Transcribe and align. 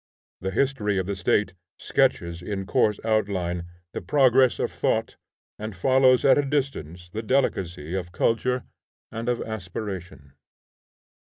The 0.39 0.49
history 0.49 0.97
of 0.97 1.05
the 1.05 1.13
State 1.13 1.53
sketches 1.77 2.41
in 2.41 2.65
coarse 2.65 2.99
outline 3.05 3.65
the 3.93 4.01
progress 4.01 4.57
of 4.57 4.71
thought, 4.71 5.15
and 5.59 5.75
follows 5.75 6.25
at 6.25 6.39
a 6.39 6.43
distance 6.43 7.07
the 7.13 7.21
delicacy 7.21 7.93
of 7.93 8.11
culture 8.11 8.63
and 9.11 9.29
of 9.29 9.41
aspiration. 9.43 10.33